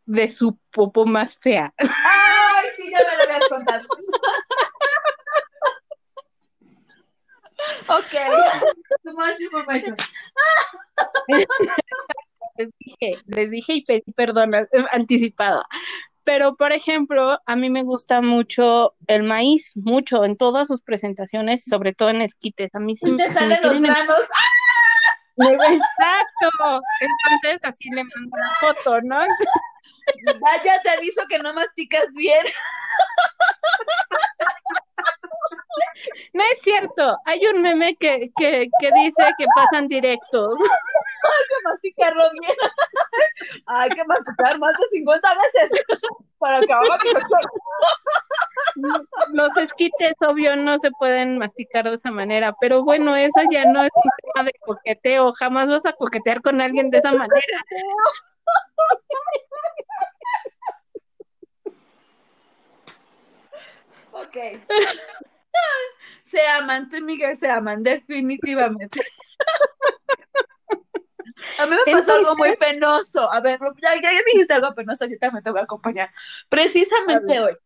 [0.06, 1.72] de su popo más fea.
[1.78, 3.86] Ay, sí, ya me lo habías contado.
[7.88, 8.14] ok.
[12.56, 14.52] Les dije, les dije y pedí perdón
[14.92, 15.64] anticipada.
[16.24, 21.64] Pero, por ejemplo, a mí me gusta mucho el maíz, mucho, en todas sus presentaciones,
[21.64, 22.74] sobre todo en esquites.
[22.74, 24.16] A mí sí, te salen los granos.
[25.36, 26.80] Exacto.
[27.00, 29.18] Entonces, así le mando la foto, ¿no?
[30.40, 32.46] Vaya, te aviso que no masticas bien.
[36.32, 37.16] No es cierto.
[37.24, 40.58] Hay un meme que, que, que dice que pasan directos.
[41.24, 42.56] Hay que masticarlo bien.
[43.66, 45.84] Hay que masticar más de 50 veces
[46.38, 47.00] para acabar
[49.32, 53.82] Los esquites, obvio, no se pueden masticar de esa manera, pero bueno, eso ya no
[53.82, 55.32] es un tema de coqueteo.
[55.32, 57.64] Jamás vas a coquetear con alguien de esa manera.
[64.12, 64.36] Ok.
[66.22, 69.00] Se aman, tú y Miguel se aman, definitivamente.
[71.58, 73.30] A mí me pasó algo muy penoso.
[73.32, 76.10] A ver, ya, ya, me dijiste algo penoso, ahorita me tengo que acompañar.
[76.48, 77.56] Precisamente hoy,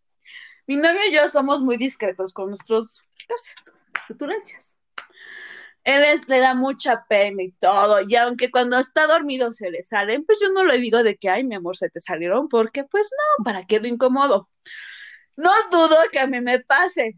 [0.67, 3.75] mi novio y yo somos muy discretos con nuestros gracias,
[4.07, 4.81] futurencias.
[5.85, 10.25] Él le da mucha pena y todo, y aunque cuando está dormido se le salen,
[10.27, 13.09] pues yo no le digo de que, ay, mi amor, se te salieron, porque pues
[13.11, 14.51] no, para qué lo incómodo.
[15.39, 17.17] No dudo que a mí me pase.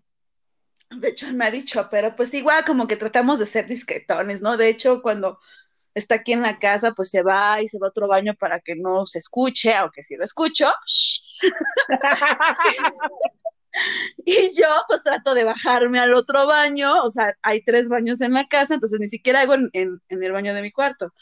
[0.90, 4.42] De hecho, él me ha dicho, pero pues igual como que tratamos de ser discretones,
[4.42, 4.57] ¿no?
[4.57, 5.38] De hecho, cuando
[5.94, 8.61] está aquí en la casa, pues se va y se va a otro baño para
[8.61, 10.66] que no se escuche, aunque si lo escucho.
[14.24, 18.33] y yo pues trato de bajarme al otro baño, o sea, hay tres baños en
[18.35, 21.12] la casa, entonces ni siquiera hago en, en, el baño de mi cuarto.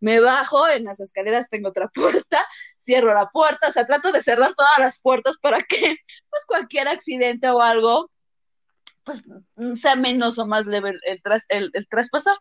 [0.00, 2.44] Me bajo, en las escaleras tengo otra puerta,
[2.78, 5.96] cierro la puerta, o sea, trato de cerrar todas las puertas para que
[6.30, 8.10] pues cualquier accidente o algo
[9.08, 9.24] pues
[9.80, 12.36] sea menos o más leve el, tras, el, el traspasar.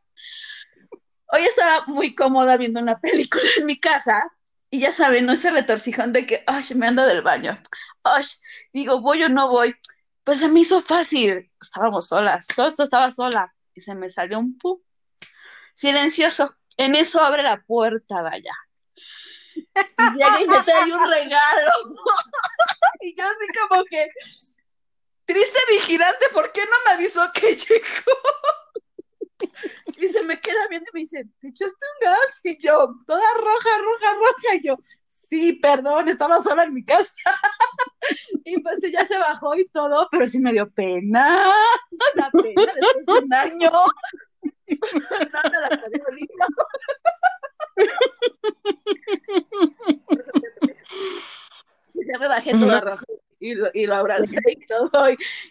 [1.27, 4.21] Hoy estaba muy cómoda viendo una película en mi casa
[4.69, 7.57] y ya saben, no ese retorcijón de que, ay, me anda del baño.
[8.03, 8.23] Ay,
[8.73, 9.73] digo, voy o no voy.
[10.25, 11.49] Pues se me hizo fácil.
[11.61, 14.83] Estábamos solas, solo estaba sola y se me salió un pu.
[15.73, 16.53] Silencioso.
[16.75, 18.53] En eso abre la puerta, vaya.
[19.55, 21.71] Y llega y me trae un regalo.
[23.01, 24.05] y yo así como que,
[25.27, 28.17] triste vigilante, ¿por qué no me avisó que llegó?
[29.97, 32.39] Y se me queda viendo y me dice, ¿te echaste un gas?
[32.43, 34.55] Y yo, toda roja, roja, roja.
[34.55, 37.13] Y yo, sí, perdón, estaba sola en mi casa.
[38.45, 41.53] y pues ella se bajó y todo, pero sí me dio pena.
[42.15, 43.71] La pena después de un año.
[43.71, 45.69] no me la
[52.09, 53.05] ya me bajé toda roja
[53.39, 54.89] y lo, y lo abracé y todo,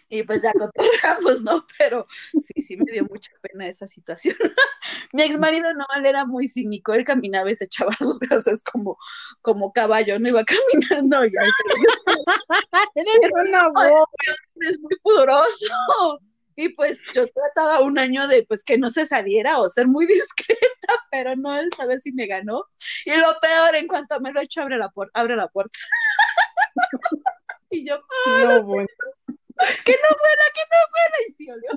[0.09, 1.65] y, pues ya cotorramos, ¿no?
[1.77, 2.07] Pero
[2.39, 4.35] sí, sí me dio mucha pena esa situación.
[5.13, 8.63] Mi ex marido no, él era muy cínico, él caminaba y se echaba los gases
[8.63, 8.97] como,
[9.41, 11.31] como caballo, no iba caminando y
[12.95, 13.71] Eres una
[14.55, 16.19] Es muy pudoroso.
[16.59, 20.07] Y pues yo trataba un año de pues que no se saliera o ser muy
[20.07, 22.65] discreta, pero no, esta vez sí me ganó.
[23.05, 25.77] Y lo peor, en cuanto me lo echo, abre la, abre la puerta.
[27.69, 27.95] Y yo,
[28.27, 28.87] ah, no, bueno.
[29.85, 31.17] que no fuera, que no fuera.
[31.27, 31.71] Y sí, olió.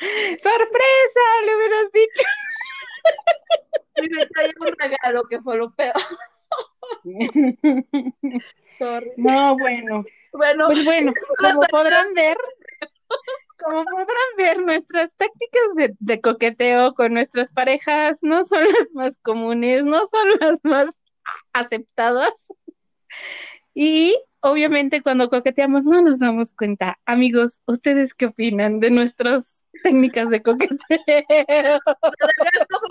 [0.38, 1.24] ¡Sorpresa!
[1.44, 2.24] Le hubieras dicho.
[3.96, 5.94] Y me traía un regalo que fue lo peor.
[9.16, 10.04] No, bueno.
[10.32, 12.36] Bueno, pues bueno, como podrán ver,
[13.64, 19.16] como podrán ver, nuestras tácticas de, de, coqueteo con nuestras parejas no son las más
[19.18, 21.03] comunes, no son las más
[21.52, 22.52] aceptadas.
[23.74, 26.98] Y obviamente cuando coqueteamos no nos damos cuenta.
[27.06, 31.80] Amigos, ¿ustedes qué opinan de nuestras técnicas de coqueteo?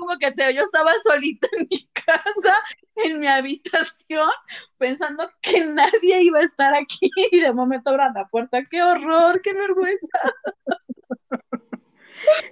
[0.08, 0.52] coqueteo.
[0.52, 2.56] Yo estaba solita en mi casa,
[2.96, 4.30] en mi habitación,
[4.78, 8.64] pensando que nadie iba a estar aquí y de momento abran la puerta.
[8.70, 9.42] ¡Qué horror!
[9.42, 10.20] ¡Qué vergüenza!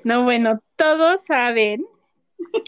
[0.03, 1.85] No, bueno, todos saben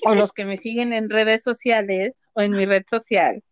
[0.06, 3.44] o los que me siguen en redes sociales o en mi red social,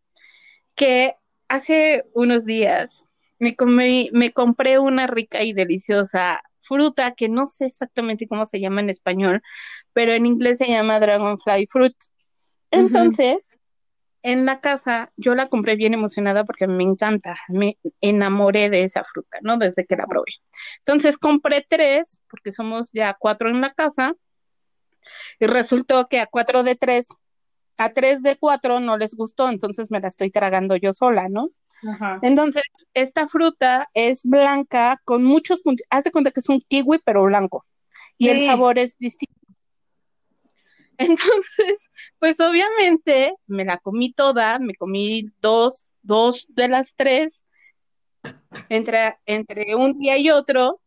[0.76, 1.16] que
[1.48, 3.06] hace unos días
[3.40, 8.82] me, me compré una rica y deliciosa fruta que no sé exactamente cómo se llama
[8.82, 9.42] en español,
[9.94, 11.96] pero en inglés se llama dragonfly fruit.
[12.70, 13.60] Entonces,
[14.24, 19.04] en la casa, yo la compré bien emocionada porque me encanta, me enamoré de esa
[19.04, 19.58] fruta, ¿no?
[19.58, 20.32] Desde que la probé.
[20.80, 24.14] Entonces compré tres, porque somos ya cuatro en la casa,
[25.40, 27.10] y resultó que a cuatro de tres,
[27.78, 31.50] a tres de cuatro no les gustó, entonces me la estoy tragando yo sola, ¿no?
[31.88, 32.20] Ajá.
[32.22, 37.00] Entonces, esta fruta es blanca con muchos puntos, haz de cuenta que es un kiwi,
[37.04, 37.66] pero blanco,
[38.18, 39.42] y el sabor es distinto.
[40.98, 47.46] Entonces, pues obviamente me la comí toda, me comí dos, dos de las tres
[48.70, 50.80] entre, entre un día y otro,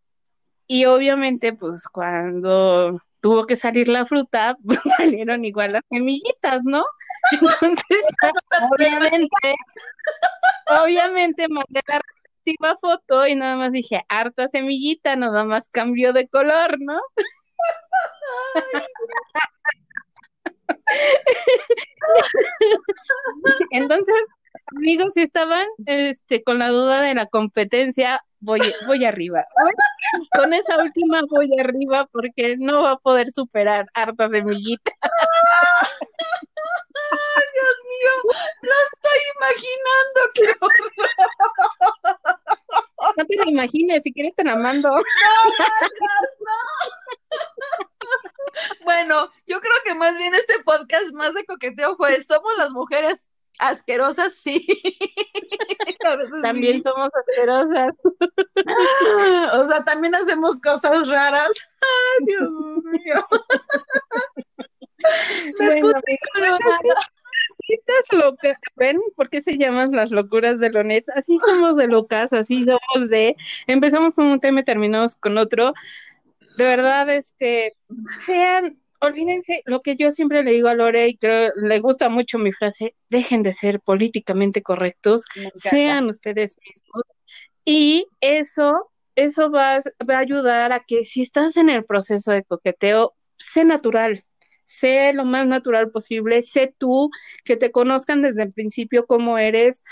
[0.69, 6.85] y obviamente pues cuando tuvo que salir la fruta, pues salieron igual las semillitas, ¿no?
[7.33, 8.05] Entonces,
[8.71, 9.55] obviamente,
[10.69, 16.29] obviamente mandé la respectiva foto y nada más dije, harta semillita, nada más cambió de
[16.29, 17.01] color, ¿no?
[23.71, 24.35] Entonces,
[24.77, 29.45] amigos, si estaban este, con la duda de la competencia, voy, voy arriba.
[30.37, 34.93] Con esa última voy arriba porque no va a poder superar harta semillita.
[37.11, 38.13] Ay, Dios mío,
[38.63, 40.21] lo estoy imaginando.
[40.35, 40.93] qué horror.
[43.17, 44.91] No te lo imagines, si quieres te la mando.
[48.85, 53.31] Bueno, yo creo que más bien este podcast más de coqueteo fue, somos las mujeres
[53.59, 54.67] asquerosas, sí.
[56.43, 56.83] También sí.
[56.83, 57.97] somos asquerosas.
[59.55, 61.73] O sea, también hacemos cosas raras.
[61.81, 62.51] Ay, Dios
[62.85, 63.27] mío.
[65.59, 66.01] Me Bueno.
[67.67, 71.05] Citas locas, ¿ven por qué se llaman las locuras de Lonet?
[71.15, 75.73] Así somos de locas, así somos de, empezamos con un tema y terminamos con otro.
[76.57, 77.77] De verdad, este,
[78.25, 82.39] sean, olvídense lo que yo siempre le digo a Lore y creo le gusta mucho
[82.39, 85.25] mi frase, dejen de ser políticamente correctos,
[85.55, 87.05] sean ustedes mismos.
[87.65, 92.33] Y eso, eso va, a- va a ayudar a que si estás en el proceso
[92.33, 94.25] de coqueteo, sé natural,
[94.65, 97.11] sé lo más natural posible, sé tú,
[97.45, 99.83] que te conozcan desde el principio cómo eres.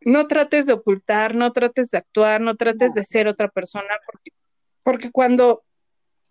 [0.00, 4.30] No trates de ocultar, no trates de actuar, no trates de ser otra persona, porque,
[4.82, 5.64] porque cuando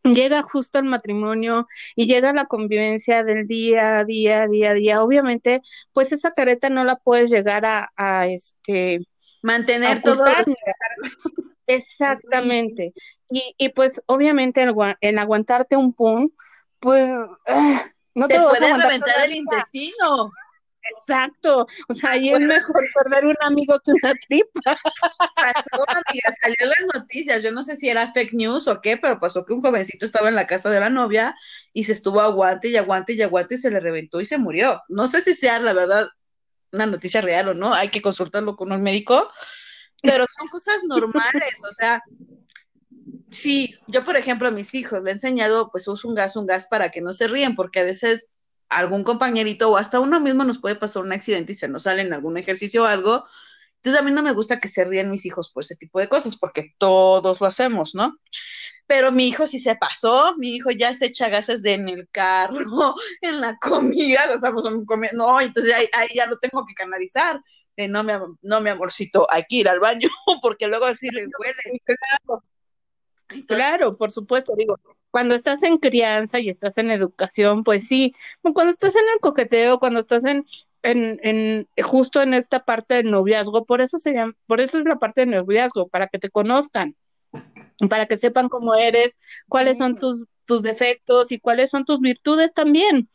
[0.04, 5.04] llega justo el matrimonio y llega la convivencia del día a día, día a día,
[5.04, 5.62] obviamente,
[5.94, 9.02] pues esa careta no la puedes llegar a, a este
[9.46, 10.24] Mantener todo.
[10.24, 10.44] ocultar.
[11.68, 12.94] Exactamente.
[13.30, 16.30] Y, y pues obviamente el, el aguantarte un pum,
[16.80, 17.12] pues
[17.48, 20.32] ah, no te, Te lo vas a reventar el intestino.
[20.82, 21.68] Exacto.
[21.90, 24.78] O sea, ahí es mejor perder un amigo que una tripa.
[25.36, 27.44] Pasó, amiga, salió en las noticias.
[27.44, 30.30] Yo no sé si era fake news o qué, pero pasó que un jovencito estaba
[30.30, 31.36] en la casa de la novia
[31.74, 34.82] y se estuvo aguante y aguante y aguante y se le reventó y se murió.
[34.88, 36.08] No sé si sea la verdad
[36.76, 39.30] una noticia real o no, hay que consultarlo con un médico,
[40.02, 42.04] pero son cosas normales, o sea,
[43.30, 46.46] sí, yo por ejemplo a mis hijos le he enseñado, pues usa un gas, un
[46.46, 50.44] gas para que no se ríen, porque a veces algún compañerito o hasta uno mismo
[50.44, 53.26] nos puede pasar un accidente y se nos sale en algún ejercicio o algo.
[53.86, 56.10] Entonces a mí no me gusta que se rían mis hijos por ese tipo de
[56.10, 58.18] cosas, porque todos lo hacemos, ¿no?
[58.88, 62.10] Pero mi hijo sí se pasó, mi hijo ya se echa gases de en el
[62.12, 66.66] carro, en la comida, o sea, pues, comi- no, entonces ahí, ahí ya lo tengo
[66.66, 67.42] que canalizar,
[67.78, 70.10] de no, mi, no, mi amorcito, hay que ir al baño,
[70.42, 71.82] porque luego así le huele.
[71.86, 72.44] Claro,
[73.30, 74.80] Entonces, claro, por supuesto, digo,
[75.12, 78.16] cuando estás en crianza y estás en educación, pues sí,
[78.54, 80.46] cuando estás en el coqueteo, cuando estás en,
[80.86, 84.86] en, en justo en esta parte del noviazgo, por eso se llama, por eso es
[84.86, 86.96] la parte del noviazgo, para que te conozcan,
[87.90, 89.18] para que sepan cómo eres,
[89.50, 93.10] cuáles son tus, tus defectos y cuáles son tus virtudes también.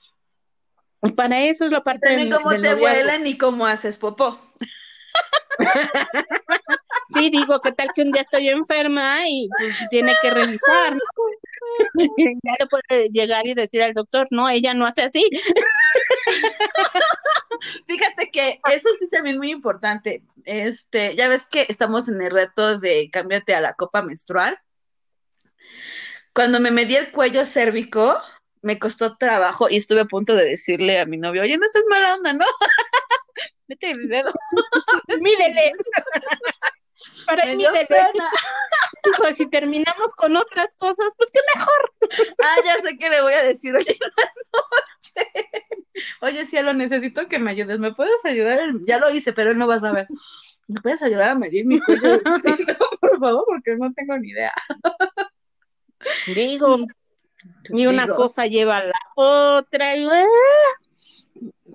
[1.16, 2.84] Para eso es la parte también del- cómo del te noviazgo.
[3.06, 4.38] huelen y cómo haces popó.
[7.12, 10.92] Sí, digo, ¿qué tal que un día estoy enferma y pues, tiene que revisar?
[10.94, 11.00] ¿no?
[12.44, 15.28] Ya le puede llegar y decir al doctor, no, ella no hace así.
[17.86, 20.22] Fíjate que eso sí también muy importante.
[20.44, 24.58] Este, ya ves que estamos en el reto de cámbiate a la copa menstrual.
[26.32, 28.20] Cuando me medí el cuello cérvico,
[28.62, 31.84] me costó trabajo y estuve a punto de decirle a mi novio, oye, no seas
[31.88, 32.44] mala onda, ¿no?
[33.68, 34.32] Mete el dedo.
[35.20, 35.72] Mídele.
[37.26, 38.30] Para Me ahí dio pena.
[39.16, 42.34] Pues si terminamos con otras cosas, pues qué mejor.
[42.44, 45.32] Ah, ya sé que le voy a decir, oye, en la noche.
[46.20, 47.78] Oye, cielo, necesito que me ayudes.
[47.78, 48.58] ¿Me puedes ayudar?
[48.86, 50.06] Ya lo hice, pero él no va a saber.
[50.68, 52.20] ¿Me puedes ayudar a medir mi cuello?
[53.00, 54.52] Por favor, porque no tengo ni idea.
[56.26, 56.78] Digo,
[57.70, 59.92] y una Digo, cosa lleva a la otra.
[59.94, 60.24] ¡ah!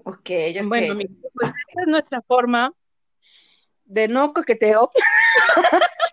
[0.04, 0.30] Ok,
[0.64, 0.96] Bueno,
[1.34, 2.72] pues esta es nuestra forma
[3.86, 4.92] de no coqueteo.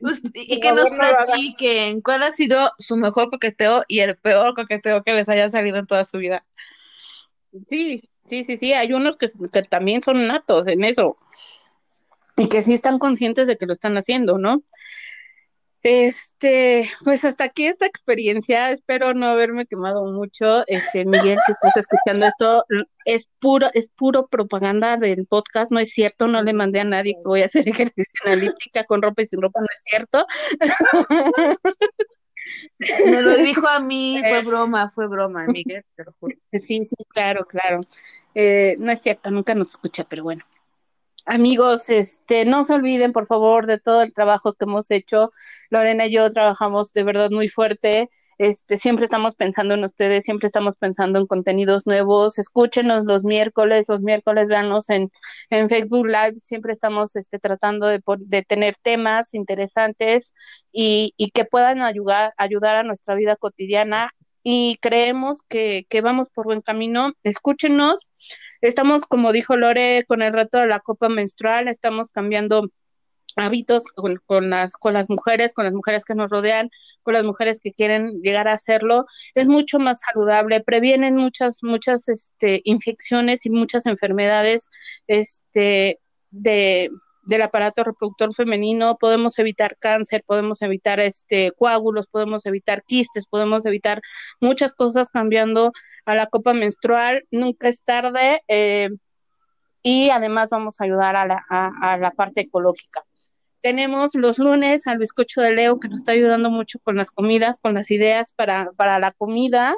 [0.00, 5.02] Pues, y que nos platiquen cuál ha sido su mejor coqueteo y el peor coqueteo
[5.02, 6.44] que les haya salido en toda su vida.
[7.66, 11.16] Sí, sí, sí, sí, hay unos que, que también son natos en eso
[12.36, 14.62] y que sí están conscientes de que lo están haciendo, ¿no?
[15.82, 20.62] Este, pues hasta aquí esta experiencia, espero no haberme quemado mucho.
[20.66, 22.64] Este, Miguel, si estás escuchando esto,
[23.06, 27.14] es puro, es puro propaganda del podcast, no es cierto, no le mandé a nadie
[27.14, 30.26] que voy a hacer ejercicio analítica con ropa y sin ropa, no es cierto.
[33.06, 34.42] Me lo dijo a mí, fue eh.
[34.42, 36.36] broma, fue broma, Miguel, te lo juro.
[36.52, 37.80] Sí, sí, claro, claro.
[38.34, 40.44] Eh, no es cierto, nunca nos escucha, pero bueno.
[41.32, 45.30] Amigos, este, no se olviden, por favor, de todo el trabajo que hemos hecho.
[45.70, 48.10] Lorena y yo trabajamos de verdad muy fuerte.
[48.38, 52.36] Este, siempre estamos pensando en ustedes, siempre estamos pensando en contenidos nuevos.
[52.40, 55.12] Escúchenos los miércoles, los miércoles véanos en,
[55.50, 56.40] en Facebook Live.
[56.40, 60.34] Siempre estamos este, tratando de, de tener temas interesantes
[60.72, 64.10] y, y que puedan ayudar, ayudar a nuestra vida cotidiana.
[64.42, 67.12] Y creemos que, que vamos por buen camino.
[67.22, 68.06] Escúchenos
[68.60, 72.70] Estamos, como dijo Lore, con el reto de la copa menstrual, estamos cambiando
[73.36, 73.84] hábitos
[74.26, 76.70] con, las con las mujeres, con las mujeres que nos rodean,
[77.02, 82.08] con las mujeres que quieren llegar a hacerlo, es mucho más saludable, previenen muchas muchas
[82.08, 84.68] este infecciones y muchas enfermedades
[85.06, 86.00] este
[86.30, 86.90] de
[87.22, 93.66] del aparato reproductor femenino, podemos evitar cáncer, podemos evitar este coágulos, podemos evitar quistes, podemos
[93.66, 94.00] evitar
[94.40, 95.72] muchas cosas cambiando
[96.06, 98.90] a la copa menstrual, nunca es tarde eh,
[99.82, 103.02] y además vamos a ayudar a la, a la parte ecológica.
[103.62, 107.58] Tenemos los lunes al bizcocho de Leo que nos está ayudando mucho con las comidas,
[107.60, 109.74] con las ideas para, para la comida.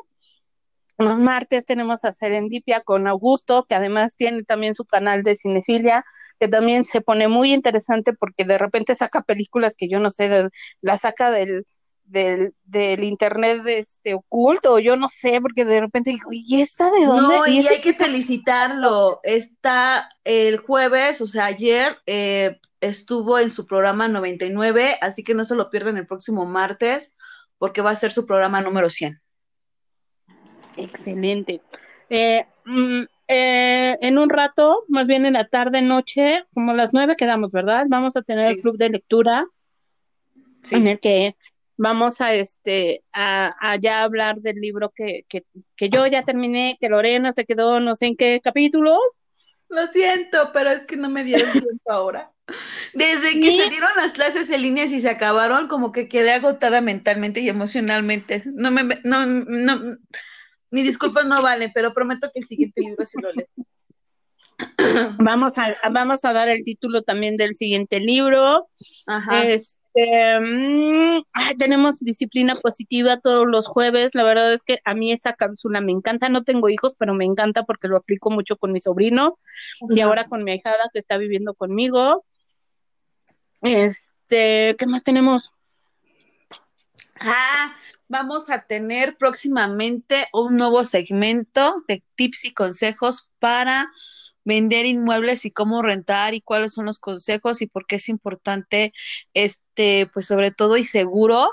[1.04, 6.04] Los martes tenemos a Serendipia con Augusto, que además tiene también su canal de cinefilia,
[6.38, 10.28] que también se pone muy interesante porque de repente saca películas que yo no sé,
[10.28, 10.50] de,
[10.80, 11.66] la saca del,
[12.04, 17.06] del, del internet este oculto, yo no sé, porque de repente dijo, ¿y esa de
[17.06, 17.36] dónde?
[17.36, 19.20] No, y, hay que felicitarlo.
[19.22, 25.44] Está el jueves, o sea, ayer eh, estuvo en su programa 99, así que no
[25.44, 27.16] se lo pierdan el próximo martes,
[27.58, 29.21] porque va a ser su programa número 100.
[30.76, 31.60] Excelente.
[32.08, 37.16] Eh, mm, eh, en un rato, más bien en la tarde, noche, como las nueve
[37.16, 37.86] quedamos, ¿verdad?
[37.88, 39.46] Vamos a tener el club de lectura
[40.70, 41.36] en el que
[41.76, 45.44] vamos a este a, ya hablar del libro que, que,
[45.76, 48.98] que, yo ya terminé, que Lorena se quedó no sé en qué capítulo.
[49.68, 52.30] Lo siento, pero es que no me dieron tiempo ahora.
[52.92, 56.82] Desde que se dieron las clases en línea y se acabaron, como que quedé agotada
[56.82, 58.42] mentalmente y emocionalmente.
[58.44, 59.96] No me no, no
[60.72, 63.46] mi disculpas no vale, pero prometo que el siguiente libro sí lo leo.
[65.18, 68.68] Vamos a, vamos a dar el título también del siguiente libro.
[69.06, 69.44] Ajá.
[69.44, 71.22] Este, mm,
[71.58, 74.14] tenemos disciplina positiva todos los jueves.
[74.14, 76.28] La verdad es que a mí esa cápsula me encanta.
[76.28, 79.38] No tengo hijos, pero me encanta porque lo aplico mucho con mi sobrino
[79.90, 82.24] y ahora con mi ahijada que está viviendo conmigo.
[83.62, 85.52] Este, ¿qué más tenemos?
[87.20, 87.74] Ah,
[88.12, 93.90] vamos a tener próximamente un nuevo segmento de tips y consejos para
[94.44, 98.92] vender inmuebles y cómo rentar y cuáles son los consejos y por qué es importante,
[99.32, 101.50] este, pues sobre todo y seguro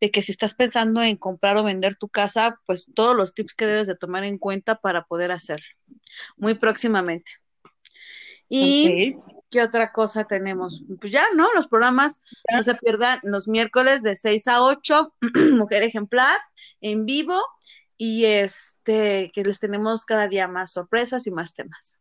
[0.00, 3.54] de que si estás pensando en comprar o vender tu casa, pues todos los tips
[3.54, 5.64] que debes de tomar en cuenta para poder hacerlo.
[6.36, 7.32] Muy próximamente.
[8.50, 9.16] Y
[9.52, 10.82] ¿Qué otra cosa tenemos?
[10.98, 11.46] Pues ya, ¿no?
[11.52, 15.14] Los programas no se pierdan los miércoles de 6 a 8,
[15.52, 16.40] Mujer Ejemplar,
[16.80, 17.38] en vivo,
[17.98, 22.00] y este, que les tenemos cada día más sorpresas y más temas.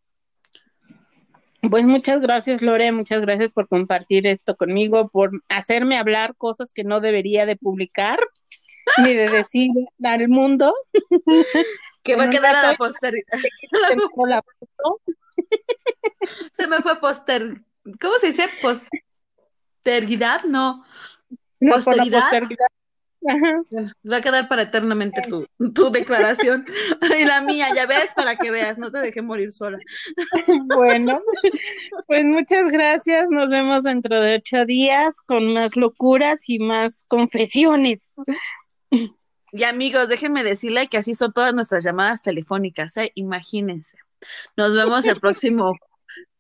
[1.70, 6.86] Pues muchas gracias, Lore, muchas gracias por compartir esto conmigo, por hacerme hablar cosas que
[6.86, 8.20] no debería de publicar
[9.04, 9.72] ni de decir
[10.02, 10.74] al mundo.
[12.02, 13.28] Que va a quedar a la posteridad.
[16.52, 17.54] Se me fue poster.
[18.00, 18.50] ¿Cómo se dice?
[18.62, 20.86] Posteridad, no.
[21.60, 22.22] Posteridad.
[23.24, 26.66] Va a quedar para eternamente tu, tu declaración.
[27.20, 29.78] Y la mía, ya ves, para que veas, no te dejé morir sola.
[30.66, 31.22] Bueno,
[32.08, 33.30] pues muchas gracias.
[33.30, 38.16] Nos vemos dentro de ocho días con más locuras y más confesiones.
[39.54, 43.12] Y amigos, déjenme decirle que así son todas nuestras llamadas telefónicas, ¿eh?
[43.16, 43.98] imagínense.
[44.58, 45.74] Nos vemos el próximo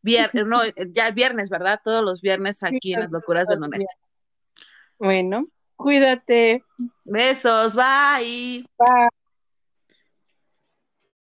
[0.01, 0.59] viernes, no,
[0.89, 1.79] ya viernes, ¿verdad?
[1.83, 3.87] Todos los viernes aquí en las locuras de Nonet.
[4.97, 6.63] Bueno, cuídate.
[7.03, 8.65] Besos, bye.
[8.77, 9.20] Bye.